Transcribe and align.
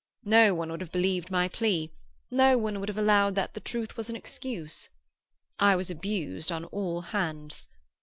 No 0.25 0.55
one 0.55 0.71
would 0.71 0.81
have 0.81 0.91
believed 0.91 1.29
my 1.29 1.47
plea—no 1.47 2.57
one 2.57 2.79
would 2.79 2.89
have 2.89 2.97
allowed 2.97 3.35
that 3.35 3.53
the 3.53 3.59
truth 3.59 3.97
was 3.97 4.09
an 4.09 4.15
excuse. 4.15 4.89
I 5.59 5.75
was 5.75 5.91
abused 5.91 6.51
on 6.51 6.65
all 6.65 7.01
hands. 7.01 7.69